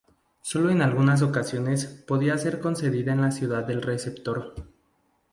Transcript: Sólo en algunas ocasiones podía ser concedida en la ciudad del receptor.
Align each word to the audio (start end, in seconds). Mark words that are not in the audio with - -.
Sólo 0.41 0.71
en 0.71 0.81
algunas 0.81 1.21
ocasiones 1.21 1.85
podía 1.85 2.35
ser 2.39 2.59
concedida 2.59 3.13
en 3.13 3.21
la 3.21 3.29
ciudad 3.29 3.65
del 3.67 3.83
receptor. 3.83 4.55